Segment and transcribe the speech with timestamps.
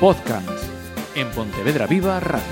[0.00, 0.48] Podcast
[1.16, 2.44] en Pontevedra Viva Radio.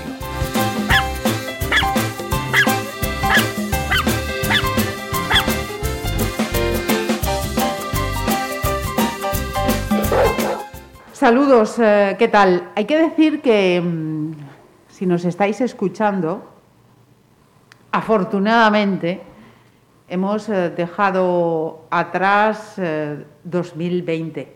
[11.13, 12.69] Saludos, eh, ¿qué tal?
[12.75, 14.31] Hay que decir que mm,
[14.89, 16.51] si nos estáis escuchando,
[17.93, 19.21] afortunadamente
[20.09, 24.53] hemos eh, dejado atrás eh, 2020,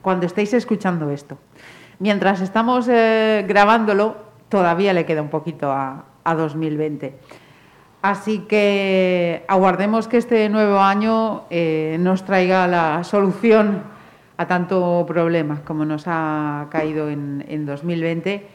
[0.00, 1.36] cuando estéis escuchando esto.
[2.00, 4.16] Mientras estamos eh, grabándolo,
[4.48, 7.14] todavía le queda un poquito a, a 2020.
[8.00, 13.82] Así que aguardemos que este nuevo año eh, nos traiga la solución
[14.38, 18.48] a tanto problema como nos ha caído en, en 2020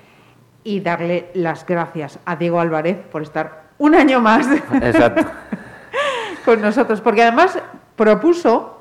[0.63, 4.47] y darle las gracias a Diego Álvarez por estar un año más
[6.45, 7.59] con nosotros, porque además
[7.95, 8.74] propuso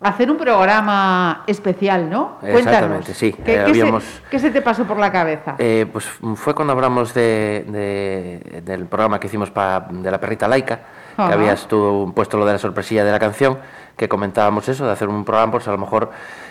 [0.00, 2.38] hacer un programa especial, ¿no?
[2.42, 3.32] Exactamente, sí.
[3.32, 5.56] ¿Qué, Eh, qué se- habíamos- qué se te pasó por la cabeza?
[5.58, 6.04] Eh, pues
[6.36, 10.80] fue cuando hablamos de, de- del programa que hicimos pa- de la perrita laica,
[11.16, 13.58] que habías tú puesto lo de la sorpresilla de la canción,
[13.96, 16.10] que comentábamos eso, de hacer un programa, pues a lo mejor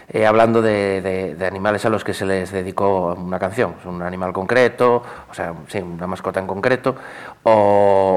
[0.09, 3.85] eh, hablando de, de- de animales a los que se les dedicó una canción, Es
[3.85, 6.95] un animal concreto, o sea, sí, una mascota en concreto,
[7.43, 7.51] o,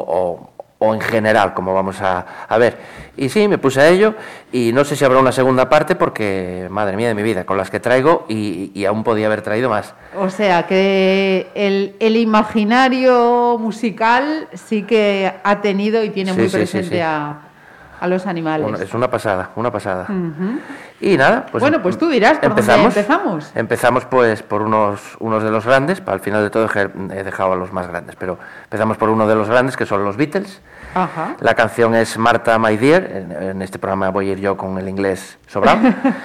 [0.09, 0.50] o-
[0.83, 2.79] o en general, como vamos a, a ver.
[3.17, 4.15] Y sí, me puse a ello,
[4.51, 7.59] y no sé si habrá una segunda parte, porque, madre mía de mi vida, con
[7.59, 9.95] las que traigo, y, y aún podía haber traído más.
[10.19, 16.49] O sea, que el, el imaginario musical sí que ha tenido y tiene Sí, muy
[16.49, 17.01] sí, presente sí.
[17.01, 17.41] A,
[18.01, 18.67] a los animales.
[18.67, 20.07] Una- es una pasada, una pasada.
[21.01, 23.53] Y nada, pues Bueno, pues tú dirás por dónde empezamos.
[23.55, 27.53] Empezamos pues por unos, unos de los grandes, al final de todo he he dejado
[27.53, 30.61] a los más grandes, pero empezamos por uno de los grandes que son los Beatles.
[30.95, 31.37] Ajá.
[31.41, 34.77] La canción es Marta My Dear, en, en este programa voy a ir yo con
[34.79, 35.79] el inglés sobrado.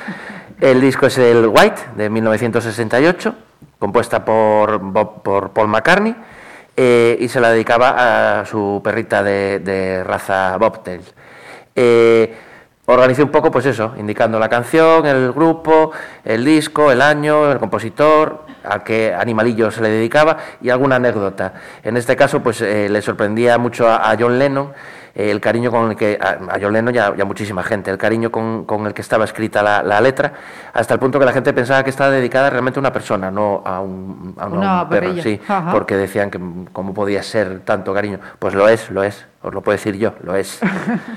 [0.62, 3.36] el disco es el White de 1968,
[3.80, 6.16] compuesta por, Bob- por Paul McCartney
[6.78, 11.02] eh, y se la dedicaba a su perrita de, de raza Bobtail.
[11.76, 12.34] Eh,
[12.86, 15.92] organicé un poco, pues eso, indicando la canción, el grupo,
[16.24, 21.54] el disco, el año, el compositor, a qué animalillo se le dedicaba y alguna anécdota.
[21.84, 24.74] En este caso, pues eh, le sorprendía mucho a, John Lennon
[25.16, 27.98] el cariño con el que, a, John Lennon y a, y a muchísima gente, el
[27.98, 30.34] cariño con, con el que estaba escrita la, la letra,
[30.74, 33.62] hasta el punto que la gente pensaba que estaba dedicada realmente a una persona, no
[33.66, 35.72] a un, a un- a Una un perro, sí, Ajá.
[35.72, 36.40] porque decían que
[36.74, 38.20] cómo podía ser tanto cariño.
[38.40, 40.60] Pues lo es, lo es, os lo puedo decir yo, lo es.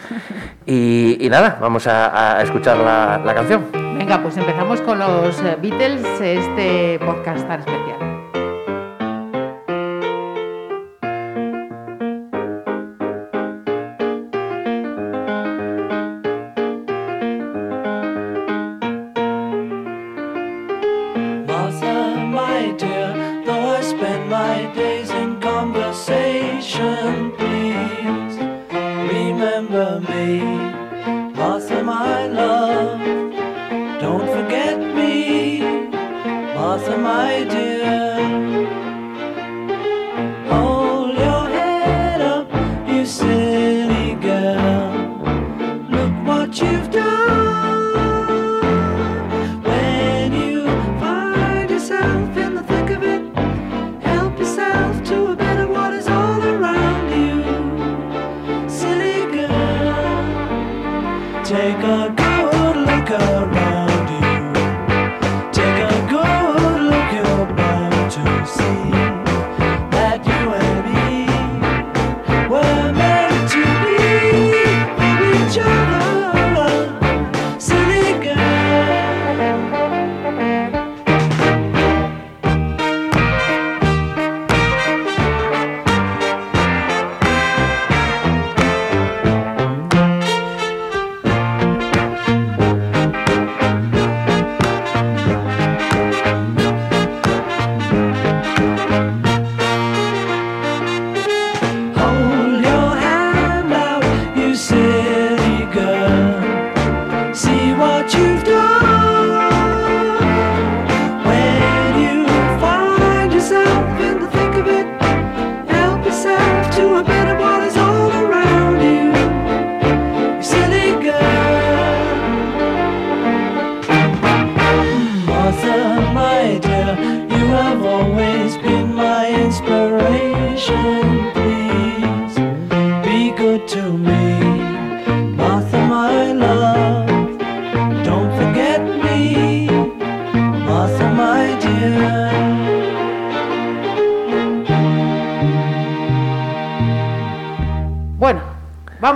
[0.66, 3.66] y, y nada, vamos a, a escuchar la, la canción.
[3.72, 8.18] Venga, pues empezamos con los eh, Beatles, este podcast tan especial.
[34.34, 35.61] Forget me.
[36.55, 37.97] Martha, my dear.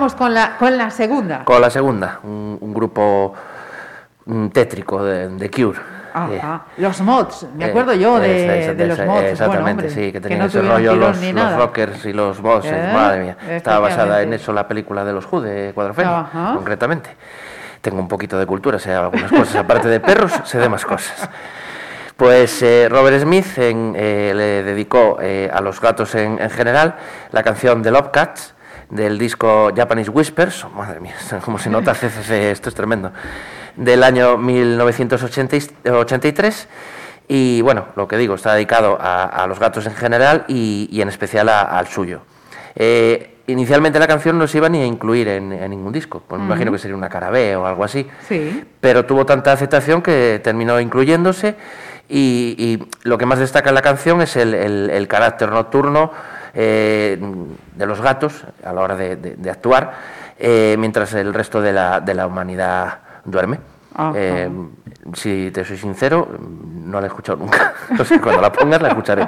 [0.02, 1.44] Vamos con la, con la segunda.
[1.44, 3.32] Con la segunda, un, un grupo
[4.24, 5.78] mm, tétrico de, de Cure.
[5.78, 6.64] Eh, Ajá.
[6.76, 9.22] Los mods, me eh, acuerdo yo de, esa- esa- de los mods.
[9.22, 12.40] Exactamente, bueno, hombre, sí, que tenían no ese rollo los, ni los rockers y los
[12.40, 13.36] bosses, Eh, madre mía.
[13.48, 17.10] Estaba basada en eso la película de los Who, de Cuadrofenia, concretamente.
[17.80, 21.28] Tengo un poquito de cultura, sé algunas cosas, aparte de perros, sé de más cosas.
[22.16, 26.96] Pues eh, Robert Smith en, eh, le dedicó eh, a los gatos en, en general
[27.30, 28.54] la canción The Love Cats
[28.92, 33.10] del disco Japanese Whispers, oh, madre mía, como se nota CCC, esto es tremendo,
[33.74, 34.36] del año
[35.82, 36.68] 1983.
[37.28, 41.00] Y bueno, lo que digo, está dedicado a, a los gatos en general y, y
[41.00, 42.20] en especial a- al suyo.
[42.74, 46.40] Eh, inicialmente la canción no se iba ni a incluir en, en ningún disco, pues
[46.40, 48.64] me imagino que sería una cara B o algo así Sí.
[48.80, 51.56] pero tuvo tanta aceptación que terminó incluyéndose
[52.08, 56.12] y, y lo que más destaca en la canción es el, el- el carácter nocturno
[56.54, 57.18] eh,
[57.76, 59.92] de los gatos a la hora de, de- de actuar,
[60.38, 63.58] eh, mientras el resto de la, de la humanidad duerme.
[63.94, 64.12] Ajá.
[64.16, 64.50] Eh,
[65.14, 67.74] si te soy sincero, no la he escuchado nunca.
[67.98, 69.26] O sea, cuando la pongas la escucharé.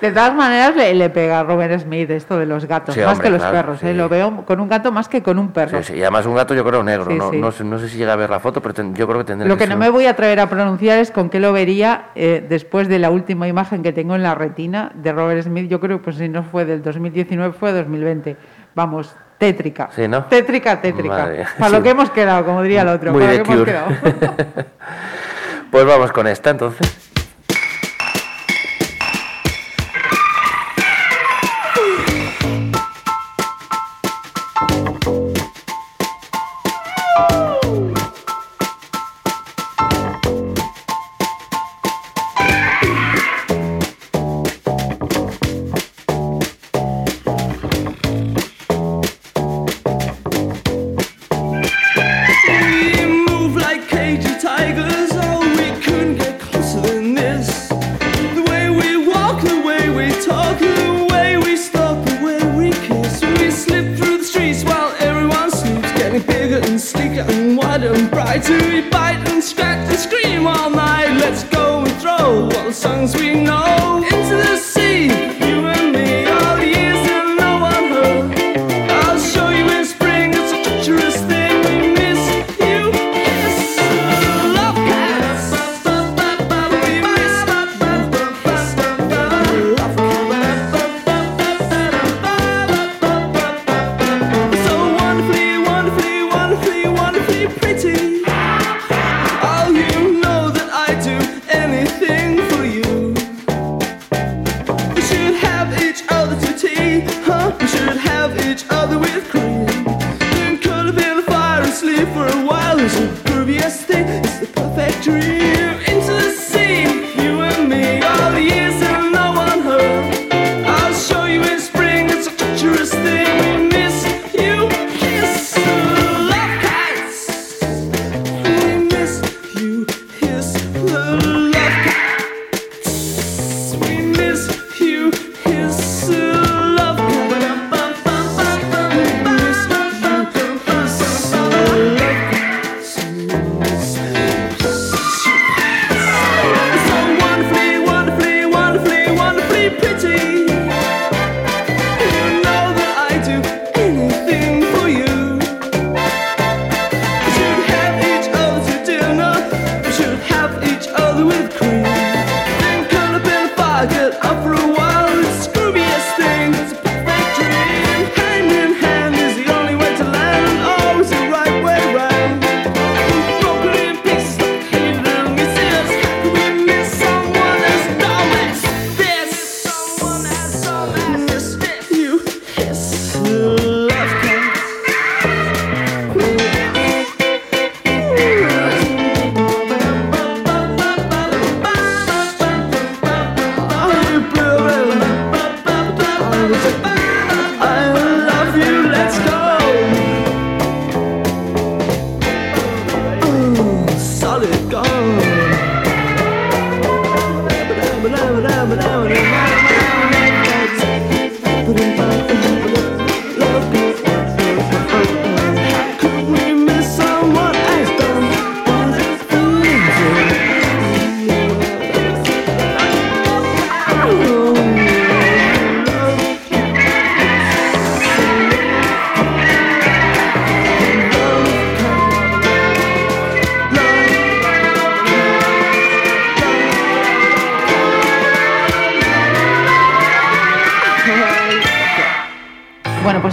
[0.00, 3.12] De todas maneras, le, le pega a Robert Smith esto de los gatos, Sí, más
[3.14, 3.82] hombre, que los claro, perros.
[3.82, 3.94] ¿eh?
[3.94, 5.82] Lo veo con un gato más que con un perro.
[5.82, 8.16] Sí, Y además un gato yo creo negro, no, sé, no sé si llega a
[8.16, 10.06] ver la foto, pero ten- yo creo que tendrá Lo que no ser me voy
[10.06, 13.82] a atrever a pronunciar es con qué lo vería eh, después de la última imagen
[13.82, 15.68] que tengo en la retina de Robert Smith.
[15.68, 18.36] Yo creo que pues, si no fue del 2019, fue 2020.
[18.76, 19.88] Vamos, tétrica.
[19.96, 20.24] Sí, ¿no?
[20.26, 21.08] Tétrica, tétrica.
[21.16, 21.76] Madre Para sí.
[21.76, 23.12] lo que hemos quedado, como diría el otro.
[23.12, 23.88] Muy para lo que hemos quedado.
[25.70, 27.07] Pues vamos con esta entonces.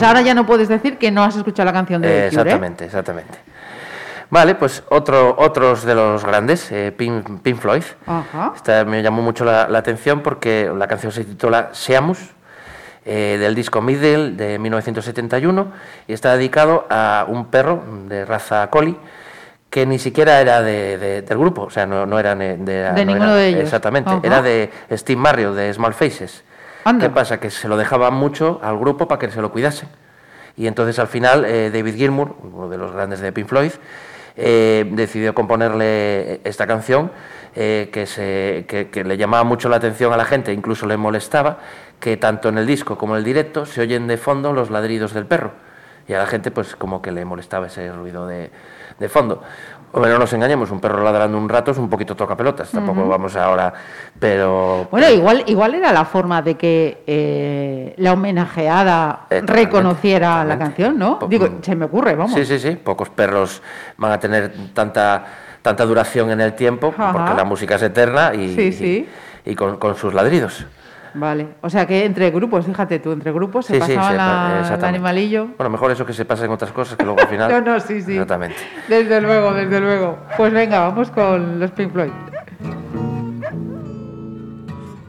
[0.06, 2.42] Ahora ya no puedes decir que no has escuchado la canción de Eh, The Cure,
[2.42, 2.44] ¿eh?
[2.44, 3.38] exactamente, exactamente.
[4.30, 7.84] Vale, pues otro, otros de los grandes, eh, Pink, Pink Floyd.
[8.08, 8.54] Ajá.
[8.56, 12.18] Esta me llamó mucho la, la atención porque la canción se titula Seamus,
[13.06, 15.68] eh, del disco Middle de 1971,
[16.08, 18.98] y está dedicado a un perro de raza collie
[19.70, 22.90] que ni siquiera era de- de- del grupo, o sea, no, no era de, De
[22.94, 23.62] no ninguno era- de ellos.
[23.64, 24.22] Exactamente, Ajá.
[24.24, 26.44] era de Steve Marriott, de Small Faces.
[27.00, 27.40] ¿Qué pasa?
[27.40, 29.90] Que se lo dejaba mucho al grupo para que se lo cuidasen.
[30.56, 33.72] Y entonces al final eh, David Gilmour, uno de los grandes de Pink Floyd,
[34.38, 37.12] eh, decidió componerle esta canción
[37.56, 41.58] eh, que, se, le llamaba mucho la atención a la gente, incluso le molestaba
[42.00, 45.12] que tanto en el disco como en el directo se oyen de fondo los ladridos
[45.12, 45.54] del perro.
[46.08, 48.52] Y a la gente pues como que le molestaba ese ruido de
[49.10, 49.42] fondo.
[49.96, 53.08] Hombre, no nos engañemos, un perro ladrando un rato es un poquito toca pelotas, tampoco
[53.08, 53.74] vamos ahora,
[54.20, 54.90] pero...
[54.92, 60.58] Bueno, igual, igual era la forma de que eh, la homenajeada Eh, totalmente, reconociera la
[60.58, 61.18] canción, ¿no?
[61.20, 62.34] Po- Digo, se me ocurre, vamos.
[62.34, 62.72] Sí, sí, sí.
[62.76, 63.62] Pocos perros
[63.98, 65.24] van a tener tanta,
[65.62, 67.14] tanta duración en el tiempo, Ajá.
[67.14, 69.10] porque la música es eterna y, Sí, sí.
[69.46, 70.66] y, y con, con sus ladridos.
[71.16, 71.48] Vale.
[71.62, 75.48] O sea que entre grupos, fíjate tú, entre grupos se Sí, pasaba la- el animalillo.
[75.58, 77.50] Bueno, mejor eso que se pasa en otras cosas que luego al final.
[77.52, 78.14] No, no, sí, sí.
[78.14, 78.58] Exactamente.
[78.90, 80.18] Desde luego, desde luego.
[80.36, 82.12] Pues venga, vamos con los Pink Floyd.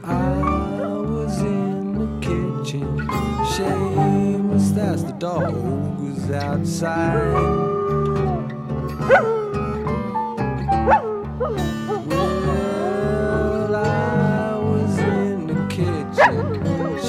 [0.05, 3.07] I was in the kitchen,
[3.45, 5.53] shameless as the dog
[5.99, 7.17] was outside.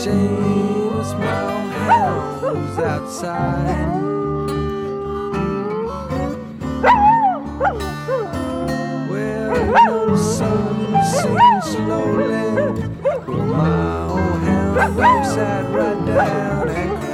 [0.05, 1.59] shade, a small
[2.79, 3.99] outside.
[9.11, 12.47] Where the sun sinks slowly,
[13.27, 17.08] my old house upside right down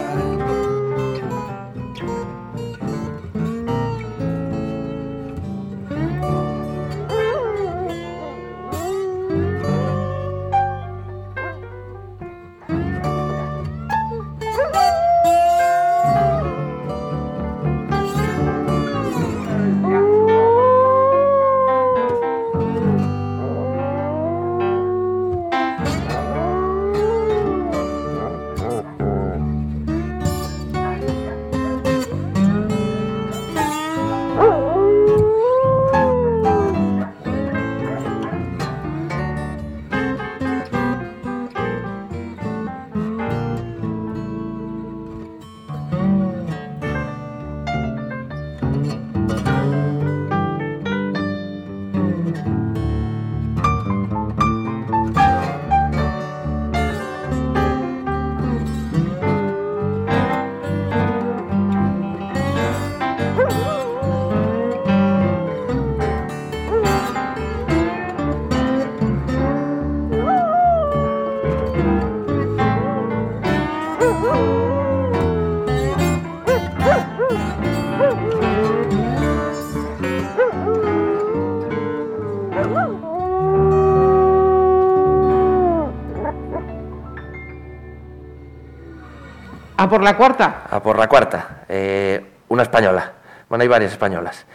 [89.84, 90.62] A por la cuarta.
[90.70, 93.12] A por la cuarta, eh, una española.
[93.48, 94.46] Bueno, hay varias españolas.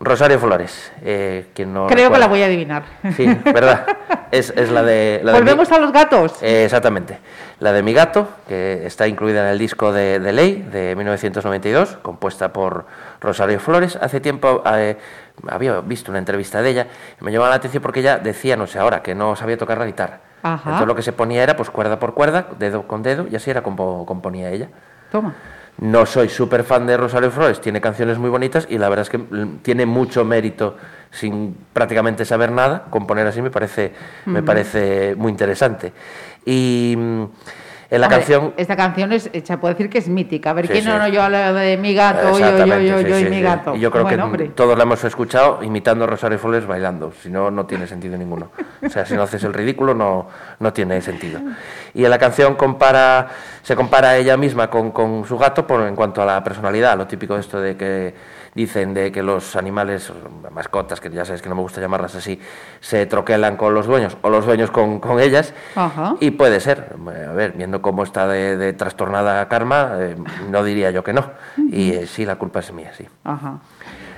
[0.00, 2.84] Rosario Flores, eh, quien no Creo que la voy a adivinar.
[3.16, 3.84] Sí, ¿verdad?
[4.30, 5.20] Es, es la de...
[5.24, 6.40] La de mi- Volvemos a los gatos.
[6.40, 7.18] Eh, exactamente.
[7.58, 11.98] La de Mi Gato, que está incluida en el disco de, de Ley de 1992,
[12.02, 12.86] compuesta por
[13.20, 13.98] Rosario Flores.
[14.00, 14.96] Hace tiempo eh,
[15.48, 16.86] había visto una entrevista de ella
[17.20, 19.78] y me llamaba la atención porque ella decía, no sé ahora, que no sabía tocar
[19.78, 20.20] la guitarra.
[20.42, 20.62] Ajá.
[20.64, 23.50] Entonces lo que se ponía era pues cuerda por cuerda, dedo con dedo, y así
[23.50, 24.68] era como componía ella.
[25.10, 25.34] Toma.
[25.80, 29.10] No soy súper fan de Rosario Flores, tiene canciones muy bonitas y la verdad es
[29.10, 30.76] que mm, tiene mucho mérito
[31.10, 33.92] sin prácticamente saber nada, componer así me parece,
[34.26, 35.92] me parece muy interesante.
[36.44, 37.24] Y mm,
[37.90, 38.54] en la Hombre, canción...
[38.58, 40.50] Esta canción es, se puede decir que es mítica.
[40.50, 40.90] A ver, Sí, ¿quién sí.
[40.90, 42.38] no yo la de mi gato?
[42.38, 43.74] Yo, yo, yo, sí, yo y mi gato.
[43.74, 44.48] Y yo creo Bueno, que hombre.
[44.50, 48.50] todos la hemos escuchado imitando a Rosario Flores bailando, si no, no tiene sentido ninguno.
[48.84, 50.28] O sea, si no haces el ridículo, no,
[50.60, 51.40] no tiene sentido.
[51.94, 53.28] Y en la canción compara,
[53.62, 57.06] se compara ella misma con, con su gato por, en cuanto a la personalidad, lo
[57.06, 58.14] típico de esto de que
[58.58, 60.12] dicen de que los animales,
[60.50, 62.40] mascotas, que ya sabes que no me gusta llamarlas así,
[62.80, 65.54] se troquelan con los dueños o los dueños con, con ellas.
[65.76, 66.16] Ajá.
[66.18, 66.96] Y puede ser,
[67.28, 70.16] a ver, viendo cómo está de, de trastornada Karma, eh,
[70.50, 71.30] no diría yo que no.
[71.56, 73.06] Y eh, sí, la culpa es mía, sí.
[73.22, 73.60] Ajá.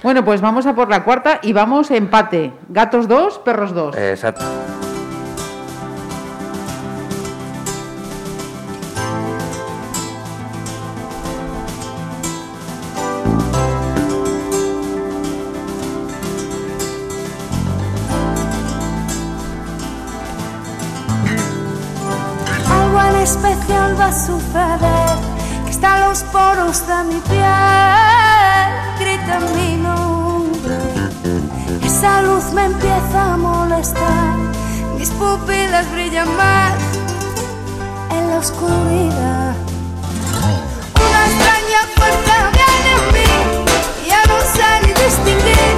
[0.02, 2.52] Bueno, pues vamos a por la cuarta y vamos empate.
[2.70, 3.96] Gatos 2, perros 2.
[3.98, 4.44] Eh, Exacto.
[26.60, 30.76] De mi piel, grita mi nombre.
[31.82, 34.36] Esa luz me empieza a molestar,
[34.98, 36.74] mis pupilas brillan más
[38.10, 39.54] en la oscuridad.
[41.06, 43.30] Una extraña fuerza viene a mí,
[44.06, 45.74] ya no sé ni distinguir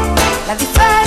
[0.49, 1.02] la diferencia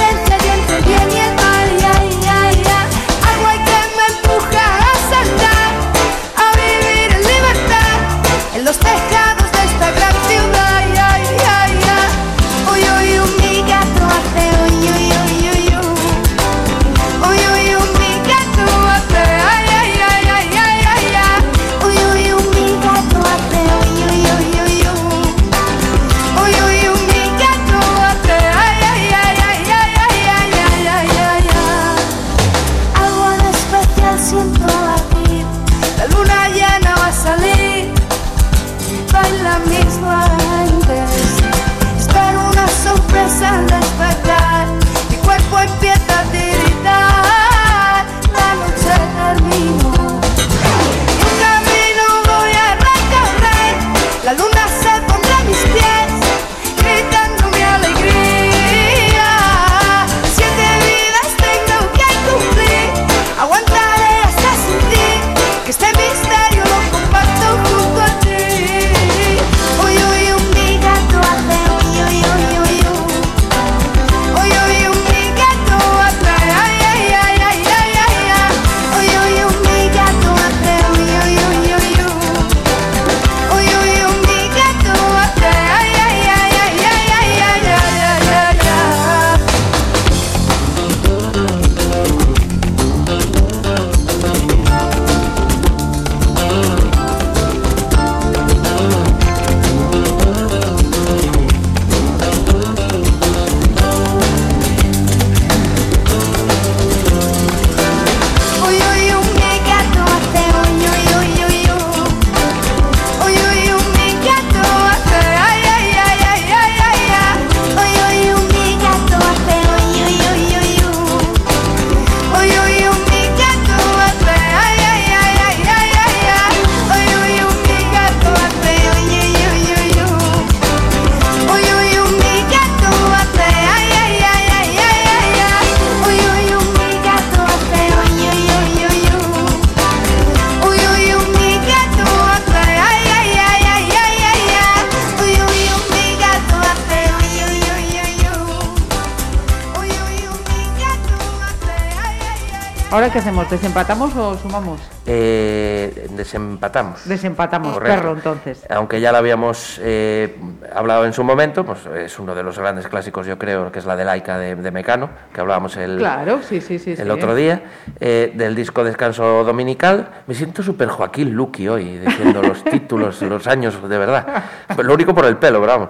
[153.16, 153.50] qué hacemos?
[153.50, 154.82] ¿Desempatamos o sumamos?
[155.06, 157.08] Eh, desempatamos.
[157.08, 157.96] Desempatamos, Correcto.
[157.96, 158.66] perro, entonces.
[158.70, 160.36] Aunque ya lo habíamos eh,
[160.76, 163.86] hablado en su momento, pues es uno de los grandes clásicos, yo creo, que es
[163.86, 166.92] la de Laika de, de Mecano, que hablábamos el, Claro, sí, sí, sí.
[166.92, 167.10] el sí.
[167.10, 167.64] otro día,
[168.02, 170.10] eh, del disco Descanso Dominical.
[170.28, 174.44] Me siento súper Joaquín Luqui hoy, diciendo los títulos, los años, de verdad.
[174.78, 175.90] Lo único por el pelo, pero vamos.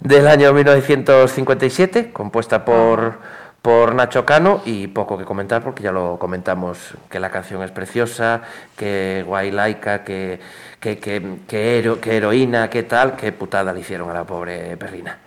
[0.00, 3.18] Del año 1957, compuesta por,
[3.66, 7.72] por Nacho Cano, y poco que comentar porque ya lo comentamos, que la canción es
[7.72, 8.42] preciosa,
[8.76, 10.38] que guay laica, que,
[10.78, 14.76] que, que, que hero- que heroína, que tal, que putada le hicieron a la pobre
[14.76, 15.18] perrina.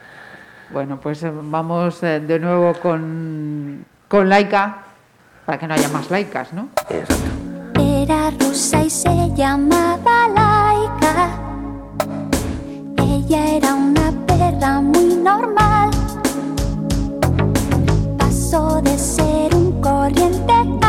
[0.70, 4.84] Bueno, pues eh, vamos eh, de nuevo con, con Laika,
[5.46, 6.70] para que no haya más laicas, ¿no?
[6.90, 7.82] Exacto.
[7.82, 11.30] Era rusa y se llamaba Laika.
[13.04, 15.89] Ella era una perra muy normal.
[18.50, 20.89] De ser un corriente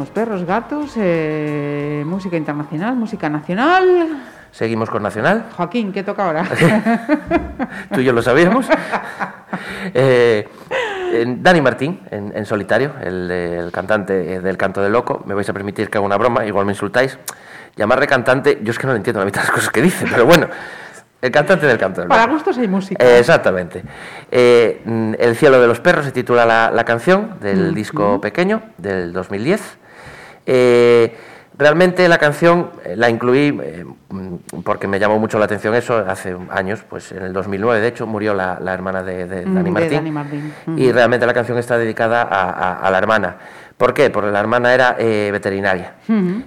[0.00, 4.22] tenemos perros, gatos, eh, música internacional, música nacional.
[4.50, 5.44] Seguimos con Nacional.
[5.56, 6.44] Joaquín, ¿qué toca ahora?
[7.92, 8.66] Tú y yo lo sabíamos.
[9.92, 10.46] Eh,
[11.38, 15.22] Dani Martín, en, en solitario, el, el cantante del Canto del Loco.
[15.26, 17.18] Me vais a permitir que haga una broma, igual me insultáis.
[17.76, 20.06] Llamarle cantante, yo es que no le entiendo la mitad de las cosas que dice,
[20.08, 20.46] pero bueno,
[21.20, 22.34] el cantante del Canto del Para Loco.
[22.34, 23.04] gustos hay música.
[23.04, 23.82] Eh, exactamente.
[24.30, 28.62] Eh, mm, el cielo de los perros se titula la, la canción del disco pequeño
[28.78, 29.78] del 2010.
[30.52, 31.14] Eh,
[31.56, 34.34] realmente la canción eh, la incluí eh, mm,
[34.64, 38.04] porque me llamó mucho la atención eso hace años, pues en el 2009 de hecho
[38.06, 39.90] murió la, la hermana de, de Mm, Dani de Martín.
[39.92, 40.52] Dani Martín.
[40.76, 43.36] Y realmente la canción está dedicada a, a- a la hermana.
[43.76, 44.10] ¿Por qué?
[44.10, 45.94] Porque la hermana era eh, veterinaria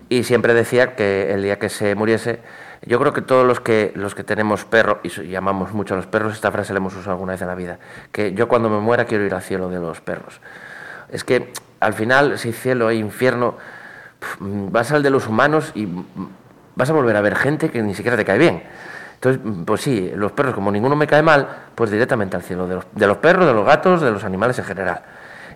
[0.09, 2.39] y siempre decía que el día que se muriese,
[2.85, 5.97] yo creo que todos los que los que tenemos perro y, y amamos mucho a
[5.97, 7.79] los perros, esta frase la hemos usado alguna vez en la vida,
[8.11, 10.41] que yo cuando me muera quiero ir al cielo de los perros.
[11.09, 13.55] Es que al final, si cielo e infierno,
[14.39, 15.87] vas al de los humanos y
[16.75, 18.63] vas a volver a ver gente que ni siquiera te cae bien.
[19.15, 22.75] Entonces, pues sí, los perros, como ninguno me cae mal, pues directamente al cielo de
[22.75, 25.01] los, de los perros, de los gatos, de los animales en general.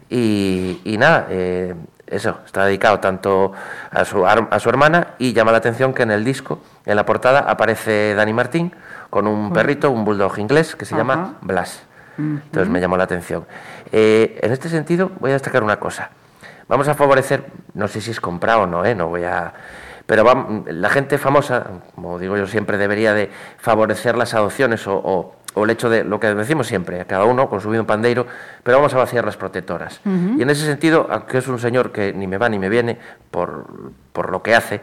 [0.10, 1.76] Y, y nada, eh,
[2.08, 3.52] eso, está dedicado tanto
[3.92, 7.06] a su, a su hermana y llama la atención que en el disco, en la
[7.06, 8.74] portada, aparece Dani Martín
[9.10, 11.02] con un perrito, un bulldog inglés que se Ajá.
[11.02, 11.84] llama Blas.
[12.18, 13.46] Entonces me llamó la atención.
[13.92, 16.10] Eh, en este sentido, voy a destacar una cosa.
[16.68, 18.94] Vamos a favorecer, no sé si es comprado o no, ¿eh?
[18.96, 19.54] no voy a.
[20.06, 24.96] Pero vam- la gente famosa, como digo yo siempre, debería de favorecer las adopciones o,
[24.96, 27.88] o- o el hecho de lo que decimos siempre, cada uno con su vida un
[27.88, 28.28] pandeiro,
[28.64, 30.00] pero vamos a vaciar las protectoras.
[30.06, 32.98] Y en ese sentido, aunque es un señor que ni me va ni me viene
[33.32, 33.66] por,
[34.14, 34.82] por lo que hace,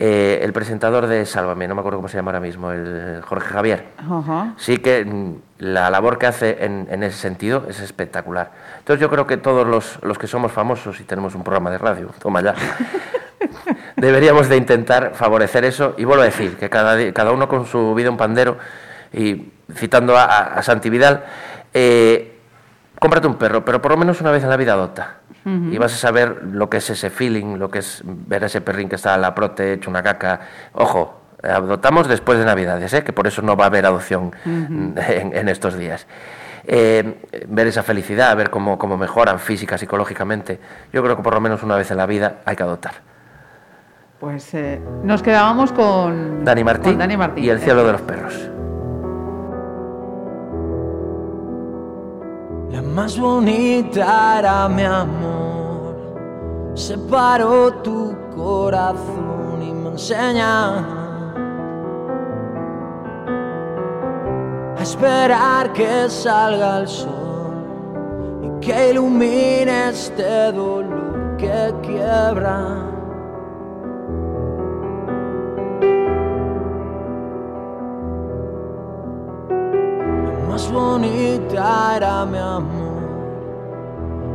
[0.00, 3.48] eh, el presentador de Sálvame, no me acuerdo cómo se llama ahora mismo, el Jorge
[3.48, 4.54] Javier, Ajá.
[4.56, 8.50] sí que mm, la labor que hace en, en ese sentido es espectacular.
[8.88, 11.76] Entonces yo creo que todos los, los que somos famosos y tenemos un programa de
[11.76, 12.54] radio, toma ya,
[13.96, 17.94] deberíamos de intentar favorecer eso y vuelvo a decir que cada, cada uno con su
[17.94, 18.56] vida un pandero
[19.12, 21.22] y citando a, a- a Santi Vidal,
[21.74, 22.38] eh,
[22.98, 25.16] cómprate un perro, pero por lo menos una vez en la vida adopta.
[25.44, 28.62] Y vas a saber lo que es ese feeling, lo que es ver a ese
[28.62, 30.40] perrín que está en la prote, hecho una caca.
[30.72, 33.04] Ojo, adoptamos después de Navidades, ¿eh?
[33.04, 34.94] que por eso no va a haber adopción en,
[35.34, 36.06] en estos días.
[36.70, 40.60] Eh, ver esa felicidad, ver cómo, cómo mejoran física, psicológicamente,
[40.92, 42.92] yo creo que por lo menos una vez en la vida hay que adoptar.
[44.20, 47.44] Pues eh, nos quedábamos con Dani Martín, con Dani Martín.
[47.44, 48.50] y el cielo de los perros.
[52.70, 56.74] La más bonita era mi amor.
[56.74, 61.07] Separó tu corazón y me enseña
[64.88, 72.58] esperar que salga el sol y que ilumine este dolor que quiebra.
[80.48, 82.88] Más bonita era mi amor.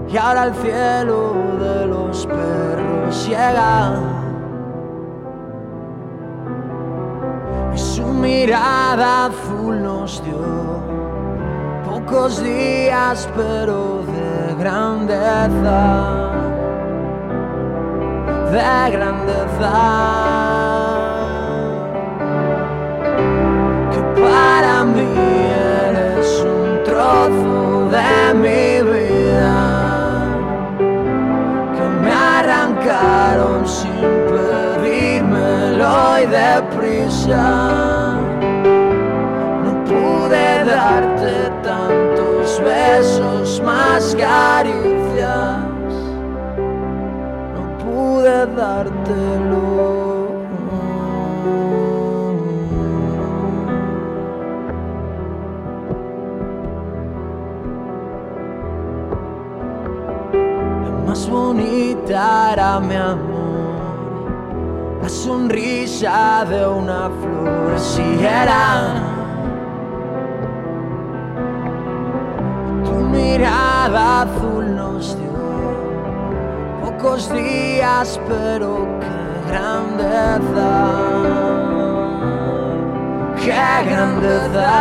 [0.07, 4.22] Y ahora el cielo de los perros llega.
[7.73, 10.83] y su mirada azul nos dio
[11.85, 16.31] pocos días pero de grandeza,
[18.51, 19.73] de grandeza.
[23.91, 25.11] Que para mí
[25.87, 29.57] eres un trozo de mi vida
[31.75, 36.61] que me arrancaron sin pedírmelo y de
[39.63, 45.59] No pude darte tantos besos más caricias.
[47.55, 49.93] No pude dártelo.
[60.83, 64.31] La más bonita era mi amor,
[65.01, 68.93] la sonrisa de una flor, si era.
[72.83, 75.31] Tu mirada azul nos dio
[76.81, 80.71] pocos días, pero qué grandeza,
[83.41, 84.71] qué grandeza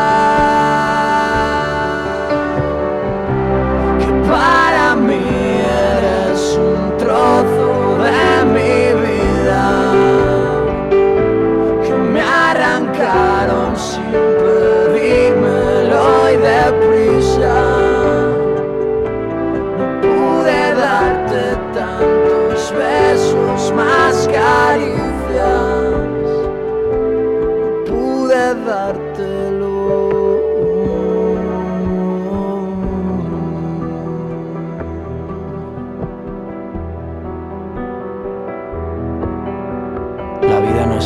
[4.00, 4.28] que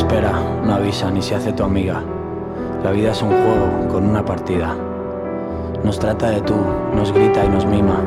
[0.07, 0.31] espera,
[0.63, 2.01] no avisa ni se hace tu amiga.
[2.81, 4.73] La vida es un juego con una partida.
[5.83, 6.55] Nos trata de tú,
[6.95, 7.99] nos grita y nos mima.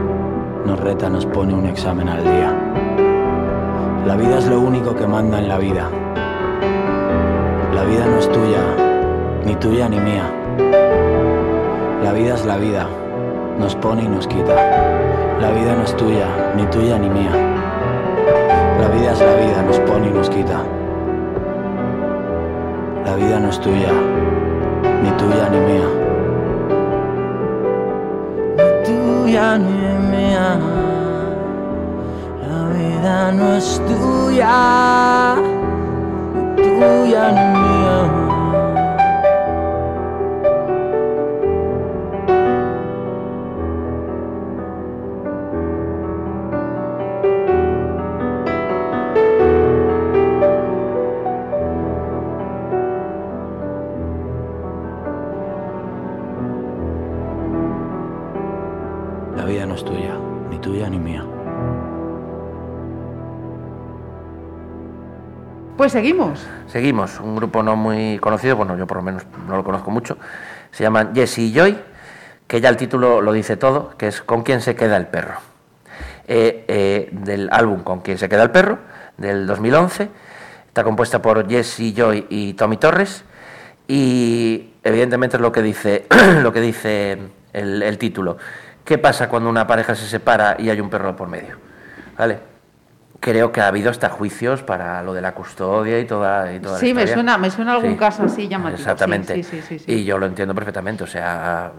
[0.65, 2.55] Nos reta, nos pone un examen al día.
[4.07, 5.91] La vida es lo único que manda en la vida.
[7.75, 8.63] La vida no es tuya,
[9.45, 10.25] ni tuya ni mía.
[12.03, 12.87] La vida es la vida,
[13.59, 14.55] nos pone y nos quita.
[15.39, 17.33] La vida no es tuya, ni tuya ni mía.
[18.81, 20.80] La vida es la vida, nos pone y nos quita.
[23.11, 23.93] La vida no es tuya,
[25.03, 25.89] ni tuya ni mía.
[28.57, 29.79] ni tuya ni
[30.13, 30.61] mía.
[32.47, 35.35] La vida no es tuya,
[36.57, 37.70] ni tuya ni mía.
[65.81, 66.47] Pues seguimos.
[66.67, 70.19] Seguimos, un grupo no muy conocido, bueno, yo por lo menos no lo conozco mucho,
[70.73, 71.79] se llaman Jesse y Joy,
[72.47, 75.37] que ya el título lo dice todo, que es ¿Con quién se queda el perro?
[76.29, 78.79] Eh, eh, del álbum Con quién se queda el perro,
[79.17, 80.11] del 2011,
[80.69, 83.25] está compuesta por Jesse Joy y Tommy Torres,
[83.89, 86.05] y evidentemente es lo que dice,
[86.43, 87.17] lo que dice
[87.55, 88.37] el, el título.
[88.85, 91.57] ¿Qué pasa cuando una pareja se separa y hay un perro por medio?
[92.19, 92.50] ¿Vale?
[93.21, 96.75] Creo que ha habido hasta juicios para lo de la custodia y toda, y toda
[96.75, 98.79] la Sí, me suena, me suena algún Sí, caso así llamativo.
[98.79, 99.43] Exactamente.
[99.43, 99.85] Sí, sí.
[99.87, 101.05] Y yo lo entiendo perfectamente.
[101.05, 101.71] O sea,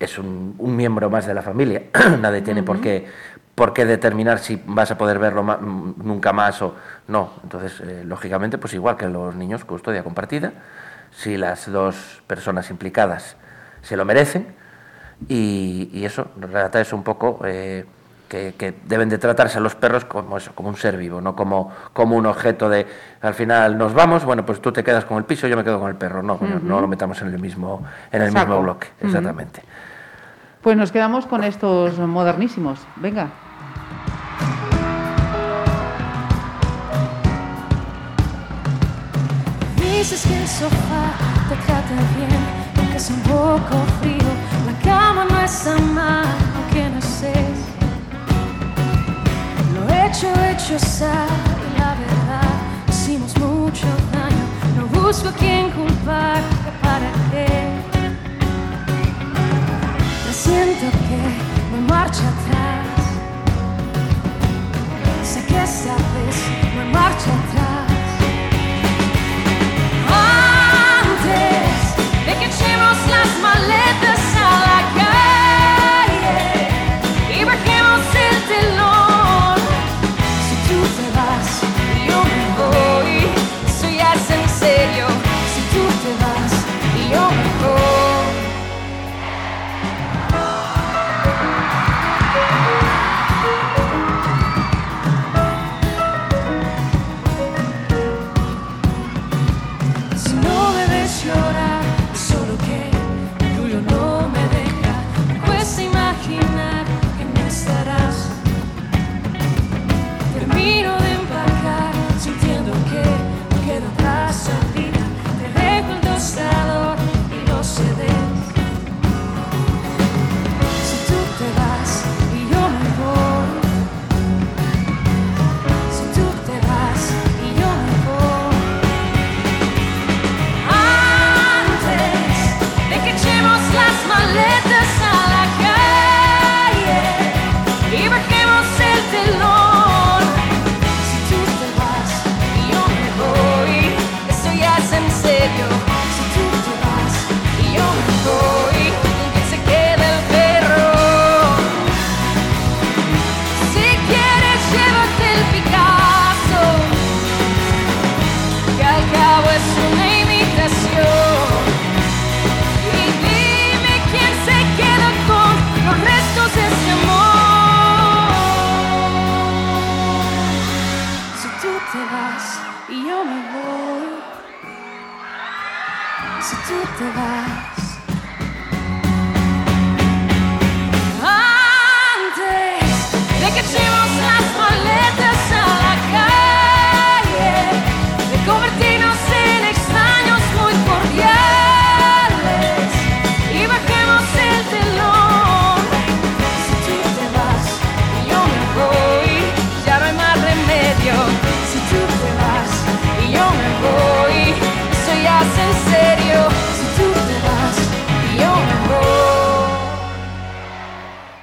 [0.00, 1.82] es un, un miembro más de la familia.
[2.20, 3.06] Nadie tiene por, qué,
[3.54, 6.74] por qué determinar si vas a poder verlo mm, nunca más o
[7.08, 7.34] no.
[7.42, 10.52] Entonces, eh, lógicamente, pues igual que los niños, custodia compartida.
[11.10, 13.36] Si las dos personas implicadas
[13.82, 14.54] se lo merecen,
[15.28, 17.84] y, y eso, relata eso un poco, eh,
[18.32, 21.36] que, que deben de tratarse a los perros como eso, como un ser vivo, no
[21.36, 22.86] como, como un objeto de,
[23.20, 25.78] al final nos vamos, bueno, pues tú te quedas con el piso, yo me quedo
[25.78, 28.46] con el perro, no, no lo metamos en el mismo, en el Saco.
[28.46, 29.62] mismo bloque, exactamente.
[30.62, 32.80] Pues nos quedamos con estos modernísimos.
[32.96, 33.28] Venga.
[39.76, 41.12] Dices que el sofá
[41.50, 42.30] te trata bien,
[42.78, 44.32] aunque es un poco frío.
[44.66, 46.24] La cama no está mal,
[50.22, 51.26] hecho, hecho está,
[51.78, 52.52] la verdad,
[52.88, 54.44] hicimos mucho daño.
[54.76, 56.40] No busco a quien culpar,
[56.80, 57.70] para qué.
[60.22, 62.86] Pero siento que me marcha atrás.
[65.24, 66.36] Sé que esta vez
[66.76, 67.81] me marcha atrás.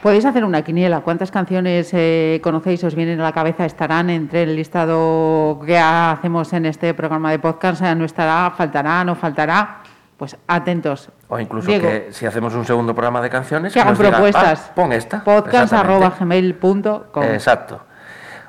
[0.09, 1.01] Podéis hacer una quiniela.
[1.01, 3.63] ¿Cuántas canciones eh, conocéis, os vienen a la cabeza?
[3.63, 7.83] ¿Estarán entre el listado que hacemos en este programa de podcast?
[7.83, 8.51] ¿No estará?
[8.57, 9.03] ¿Faltará?
[9.03, 9.81] ¿No faltará?
[10.17, 11.11] Pues atentos.
[11.27, 14.69] O incluso Diego, que si hacemos un segundo programa de canciones, que hagan propuestas.
[14.69, 15.23] "Ah, pon esta.
[15.23, 16.03] Podcast Exactamente.
[16.05, 17.23] arroba gmail.com.
[17.25, 17.79] Exacto.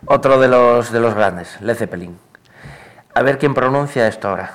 [0.06, 2.16] Otro de los, de los grandes, Led Zeppelin.
[3.14, 4.52] A ver quién pronuncia esto ahora.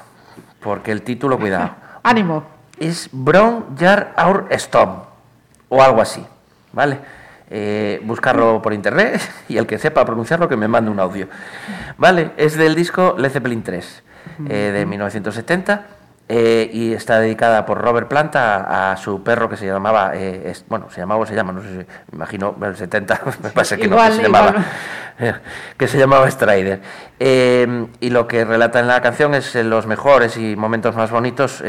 [0.60, 1.70] Porque el título, cuidado.
[2.02, 2.44] Ánimo.
[2.80, 5.02] es Bron Jar Aur Stom.
[5.70, 6.26] O algo así.
[6.76, 7.00] ¿Vale?
[7.50, 11.28] Eh, buscarlo por internet y el que sepa pronunciarlo que me mande un audio.
[11.98, 12.32] ¿Vale?
[12.38, 14.04] Es del disco Led Zeppelin 3
[14.50, 15.88] eh, de 1970
[16.28, 20.44] eh, y está dedicada por Robert Plant a, a su perro que se llamaba, eh,
[20.52, 23.22] es- bueno, se llamaba o se llama, no sé si, me imagino, en el 70,
[23.44, 24.50] me parece que no, que se llamaba,
[25.20, 25.42] igual.
[25.78, 26.82] que se llamaba Strider.
[27.20, 31.64] Eh, y lo que relata en la canción es los mejores y momentos más bonitos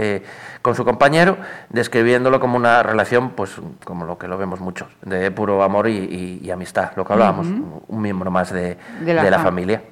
[0.63, 1.37] con su compañero,
[1.69, 3.53] describiéndolo como una relación, pues
[3.85, 7.13] como lo que lo vemos mucho, de puro amor y, y- y amistad, lo que
[7.13, 9.83] hablábamos, un miembro más de, De la de la fam- familia.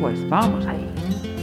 [0.00, 1.41] Pues vamos ahí.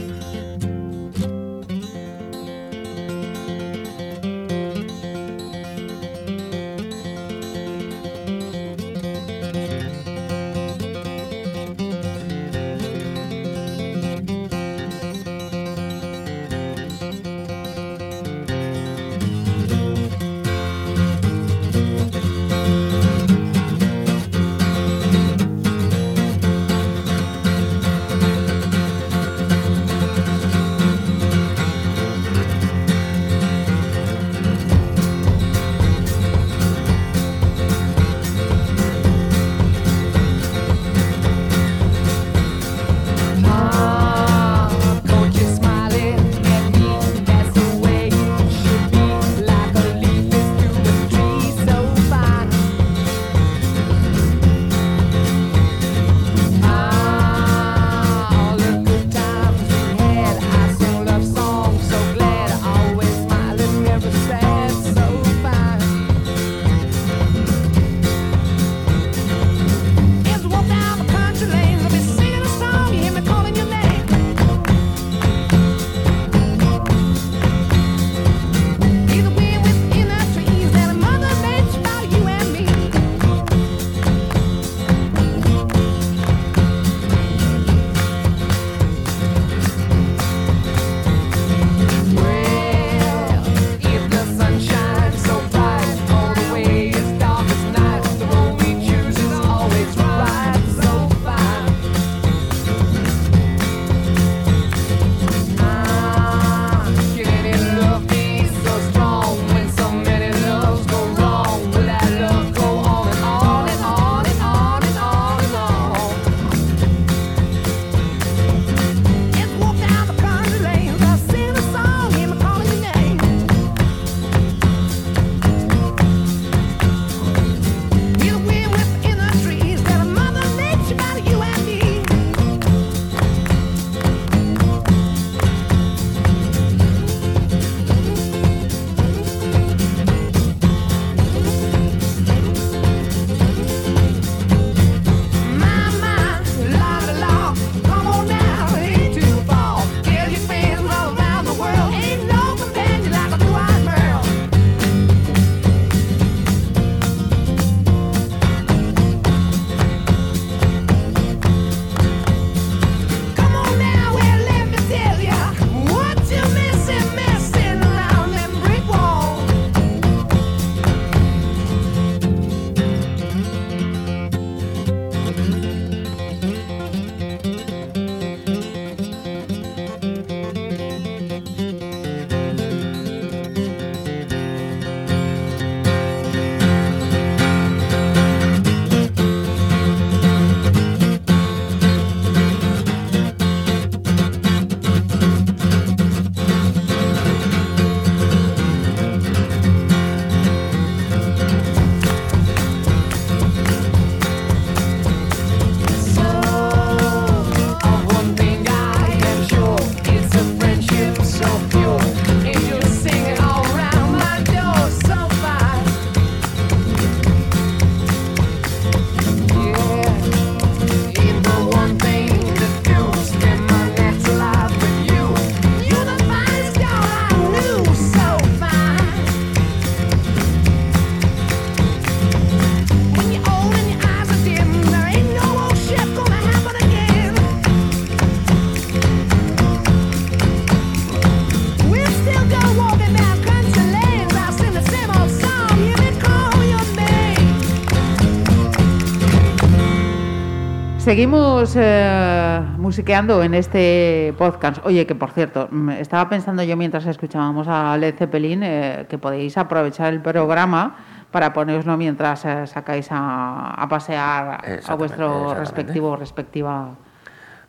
[251.10, 254.78] Seguimos eh, musiqueando en este podcast.
[254.86, 259.18] Oye, que por cierto, mm, estaba pensando yo mientras escuchábamos a Led Zeppelin eh, que
[259.18, 260.98] podéis aprovechar el programa
[261.32, 266.94] para poneroslo mientras eh, sacáis a, a pasear a vuestro respectivo, respectiva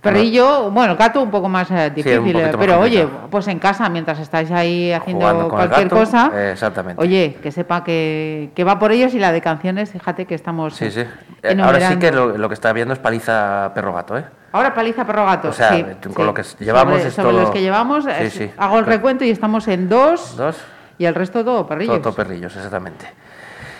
[0.01, 0.71] perrillo.
[0.71, 3.29] Bueno, gato un poco más eh, difícil, poquito eh, pero oye, complicado.
[3.29, 7.01] pues en casa mientras estáis ahí haciendo cualquier gato, cosa, eh, exactamente.
[7.01, 10.75] oye, que sepa que, que va por ellos y la de canciones, fíjate que estamos
[10.75, 11.01] Sí, sí.
[11.43, 14.25] eh, Ahora sí que lo, lo que está viendo es paliza perro-gato, ¿eh?
[14.53, 15.47] Ahora paliza perro gato.
[15.49, 16.23] O sea, sí, con sí.
[16.23, 19.29] lo que llevamos sobre, es sobre todo- los que llevamos, es- hago el recuento y
[19.29, 20.57] estamos en dos, Dos.
[20.97, 21.95] y el resto todo perrillos.
[21.95, 23.05] Todo, todo perrillos, exactamente.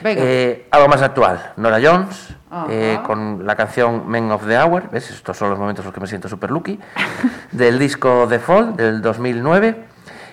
[0.04, 2.36] Eh, algo más actual, Nora Jones,
[2.70, 5.10] eh, con la canción Men of the Hour, ¿ves?
[5.12, 6.80] Estos son los momentos en los que me siento super lucky,
[7.52, 9.76] del disco The Fall, del 2009,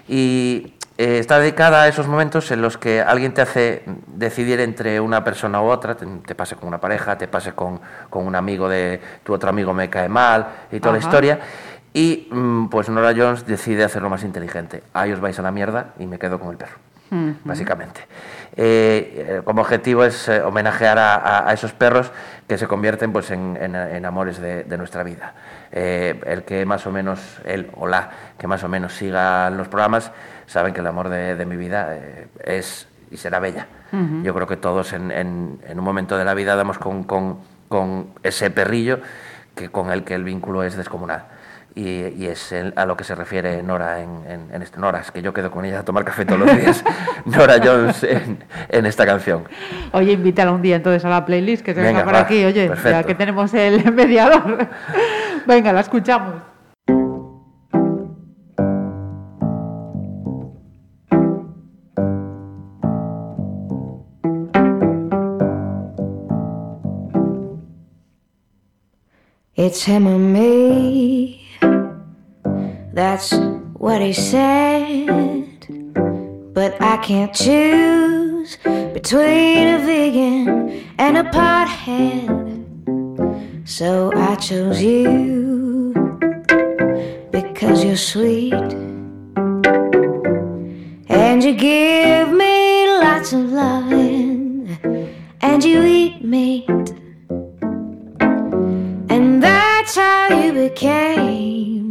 [0.09, 5.01] y eh, está dedicada a esos momentos en los que alguien te hace decidir entre
[5.01, 8.35] una persona u otra, te, te pase con una pareja, te pase con, con un
[8.35, 11.41] amigo de tu otro amigo me cae mal, y toda la historia.
[11.93, 14.83] Y mm, pues Nora Jones decide hacerlo más inteligente.
[14.93, 16.88] Ahí os vais a la mierda y me quedo con el perro
[17.45, 18.01] básicamente.
[18.57, 22.11] Eh, eh, como objetivo es eh, homenajear a, a- a esos perros
[22.49, 25.35] que se convierten pues, en, en- en amores de, de nuestra vida.
[25.71, 29.69] Eh, el que más o menos, él o la que más o menos siga los
[29.69, 30.11] programas,
[30.47, 31.97] saben que el amor de, de mi vida
[32.43, 33.67] es y será bella.
[34.23, 37.39] Yo creo que todos en, en- en un momento de la vida damos con, con-
[37.69, 39.01] con ese perrillo
[39.55, 41.25] que, con el que el vínculo es descomunal.
[41.75, 45.01] Y, y es el- a lo que se refiere Nora en, en, en este Nora,
[45.01, 46.83] es que yo quedo con ella a tomar café todos los días.
[47.25, 49.45] Nora Jones en, en esta canción.
[49.93, 52.45] Oye, invítala un día entonces a la playlist que se venga, Venga, por va, aquí,
[52.45, 54.67] oye, ya que tenemos el mediador.
[55.47, 56.35] venga, la escuchamos.
[69.57, 71.41] It's him or me.
[72.99, 73.33] That's
[73.75, 75.47] what he said.
[76.53, 82.59] But I can't choose between a vegan and a pothead.
[83.69, 85.95] So I chose you
[87.31, 88.73] because you're sweet.
[91.09, 94.77] And you give me lots of loving.
[95.41, 96.69] And you eat meat.
[99.09, 101.88] And that's how you became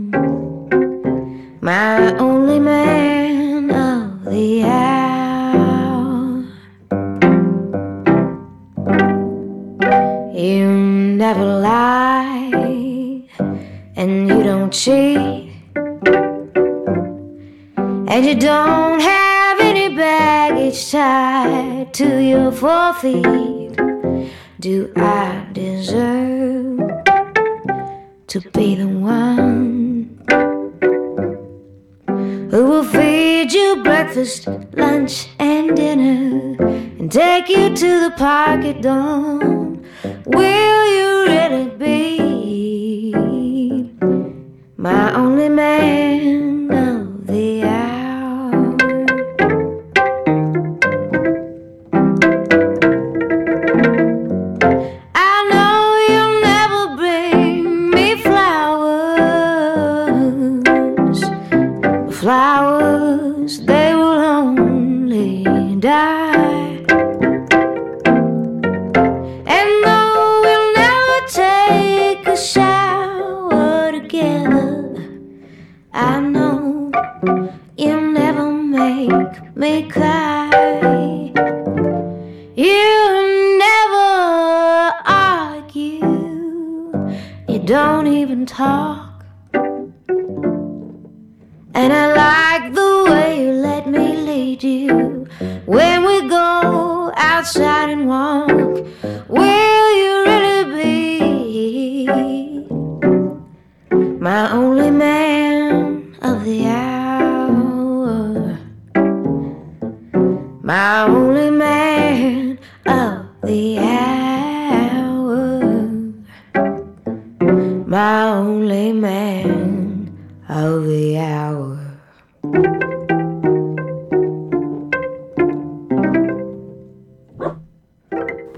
[1.68, 6.46] my only man of the hour.
[10.34, 10.66] You
[11.24, 13.28] never lie,
[13.98, 15.52] and you don't cheat,
[18.12, 23.24] and you don't have any baggage tied to your forefeet.
[23.24, 23.37] Do
[37.58, 39.57] you to the park at dawn?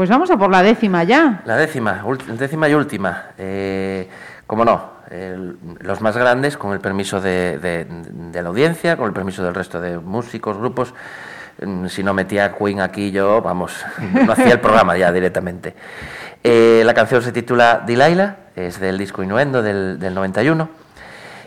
[0.09, 1.43] Pues vamos a por la décima ya.
[1.45, 3.25] La décima, décima y última.
[3.37, 4.09] Eh,
[4.47, 4.93] como no,
[5.81, 9.79] los más grandes, con el permiso de, de- la audiencia, con el permiso del resto
[9.79, 10.95] de músicos, grupos.
[11.63, 13.85] Mm, Si no metía Queen aquí, yo, vamos,
[14.25, 15.75] no hacía el programa ya directamente.
[16.43, 20.69] Eh, la canción se titula Delilah es del disco Innuendo del, del 91.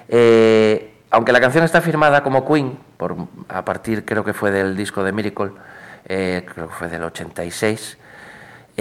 [0.08, 3.16] Eh, aunque la canción está firmada como Queen, por,
[3.48, 5.50] a partir creo que fue del disco de Miracle,
[6.04, 7.98] eh, creo que fue del 86,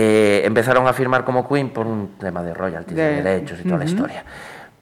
[0.03, 3.63] eh, empezaron a firmar como Queen por un tema de royalties, de, De- derechos y
[3.63, 4.23] toda la historia.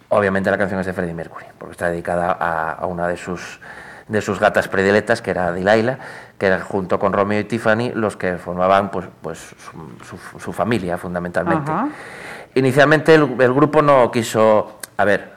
[0.09, 3.59] Obviamente la canción es de Freddie Mercury, porque está dedicada a, a una de sus,
[4.07, 5.99] de sus gatas predilectas, que era Delilah,
[6.38, 10.53] que era junto con Romeo y Tiffany los que formaban pues, pues, su, su- su
[10.53, 11.72] familia fundamentalmente.
[11.72, 11.89] Ajá.
[12.55, 15.34] Inicialmente el, el grupo no quiso, a ver,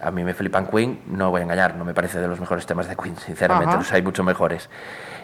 [0.00, 2.66] a mí me flipan Queen, no voy a engañar, no me parece de los mejores
[2.66, 4.68] temas de Queen, sinceramente, los hay mucho mejores.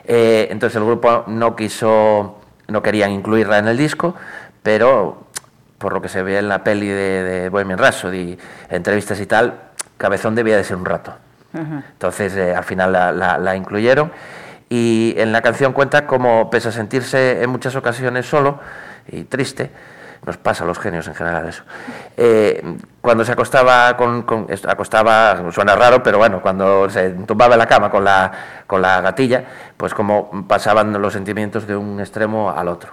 [0.05, 4.15] Eh, entonces el grupo no quiso, no querían incluirla en el disco,
[4.63, 5.25] pero
[5.79, 8.39] por lo que se ve en la peli de, de Bohemian Rhapsody,
[8.71, 9.55] entrevistas y tal,
[9.99, 11.15] Cabezón debía de ser un rato.
[11.93, 14.11] Entonces eh, al final la, la- la incluyeron
[14.69, 18.59] y en la canción cuenta como pese a sentirse en muchas ocasiones solo
[19.09, 19.71] y triste,
[20.27, 21.63] nos pasa a los genios en general eso.
[22.17, 22.63] eh,
[23.01, 27.67] cuando se acostaba con, con- acostaba, suena raro, pero bueno, cuando se tumbaba en la
[27.67, 28.33] cama con la,
[28.67, 29.45] con la gatilla,
[29.77, 32.93] pues como pasaban los sentimientos de un extremo al otro.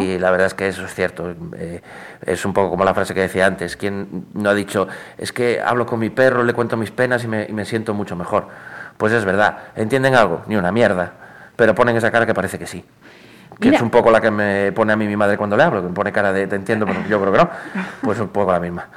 [0.00, 1.32] Y la verdad es que eso es cierto.
[1.56, 1.80] eh,
[2.26, 3.76] es un poco como la frase que decía antes.
[3.76, 7.28] ¿Quién no ha dicho, es que hablo con mi perro, le cuento mis penas y
[7.28, 8.48] me, y me siento mucho mejor?
[8.96, 9.58] Pues es verdad.
[9.76, 10.42] ¿Entienden algo?
[10.46, 11.12] Ni una mierda.
[11.54, 12.84] Pero ponen esa cara que parece que sí.
[13.60, 13.76] Que Mira.
[13.76, 15.88] es un poco la que me pone a mí mi madre cuando le hablo, que
[15.88, 17.50] me pone cara de te entiendo, pero yo creo que no.
[18.02, 18.88] Pues un poco la misma.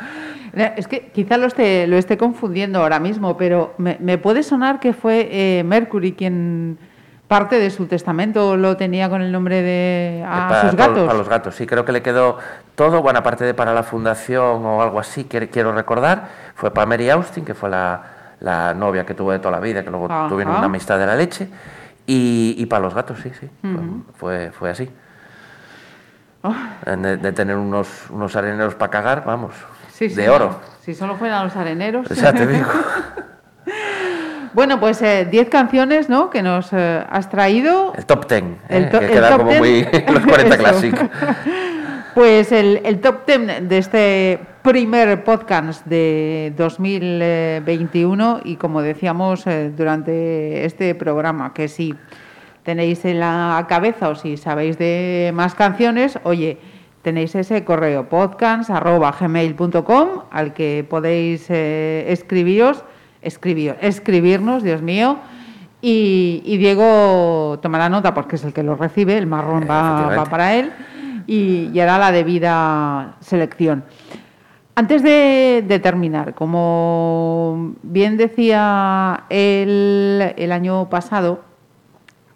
[0.54, 4.80] Es que quizá lo esté, lo esté confundiendo ahora mismo, pero me, me puede sonar
[4.80, 6.78] que fue eh, Mercury quien
[7.28, 11.06] parte de su testamento lo tenía con el nombre de a Eh, para, sus gatos.
[11.08, 12.38] para los gatos, sí, creo que le quedó
[12.76, 16.86] todo, buena parte de para la fundación o algo así, que quiero recordar, fue para
[16.86, 18.04] Mary Austin, que fue la,
[18.40, 20.28] la novia que tuvo de toda la vida, que luego Ajá.
[20.30, 21.48] tuvieron una amistad de la leche,
[22.06, 24.90] y, y para los gatos, sí, sí, fue- fue, fue así.
[26.44, 26.74] Ah.
[26.86, 29.54] De, de tener unos, unos areneros para cagar, vamos,
[29.92, 30.60] Sí, de sí, oro.
[30.82, 32.08] Si solo fueran los areneros.
[32.10, 32.68] Ya te digo.
[34.54, 36.30] Bueno, pues 10 canciones, ¿no?
[36.30, 37.92] Que nos eh, has traído.
[37.98, 39.58] El top ten, El eh, to- que queda como ten.
[39.60, 39.82] muy
[40.14, 40.58] los 40 Eso.
[40.58, 41.12] Classic.
[42.14, 49.74] Pues el, el top 10 de este primer podcast de 2021 y como decíamos eh,
[49.76, 51.94] durante este programa, que si
[52.64, 56.60] tenéis en la cabeza o si sabéis de más canciones, oye,
[57.02, 62.86] tenéis ese correo podcast.gmail.com al que podéis eh, escribiros,
[63.22, 65.18] escribir, escribirnos, Dios mío,
[65.82, 70.56] y, y Diego tomará nota porque es el que lo recibe, el marrón va, para
[70.56, 70.72] él
[71.28, 73.84] y, y hará la debida selección.
[74.76, 81.42] Antes de, terminar, como bien decía el, el año pasado,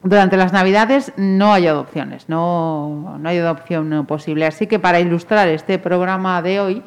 [0.04, 4.46] durante las Navidades no hay adopciones, no, no hay adopción posible.
[4.46, 6.84] Así que para ilustrar este programa de hoy,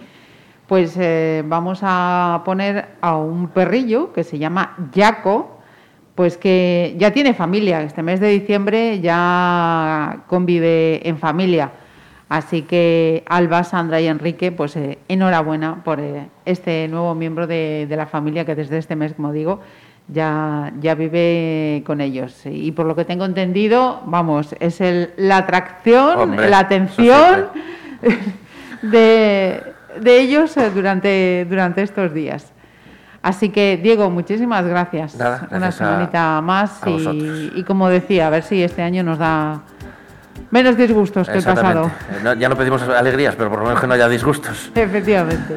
[0.67, 5.59] pues eh, vamos a poner a un perrillo que se llama Jaco,
[6.15, 7.83] pues que ya tiene familia.
[7.83, 11.73] Este mes de diciembre ya convive en familia.
[12.31, 17.87] Así que Alba, Sandra y Enrique, pues eh, enhorabuena por eh, este nuevo miembro de,
[17.89, 19.61] de la familia que desde este mes, como digo,
[20.07, 22.41] ya, ya vive con ellos.
[22.47, 27.47] Y por lo que tengo entendido, vamos, es el, la atracción, Hombre, la atención
[28.83, 29.63] de,
[30.01, 32.53] de ellos eh, durante, durante estos días.
[33.23, 35.17] Así que, Diego, muchísimas gracias.
[35.17, 37.53] Nada, Una gracias a- semanita más a y, vosotros.
[37.57, 39.61] y como decía, a ver si este año nos da
[40.51, 41.91] menos disgustos que el pasado.
[42.23, 44.71] No- ya no pedimos alegrías, pero por lo menos que no haya disgustos.
[44.75, 45.57] Efectivamente.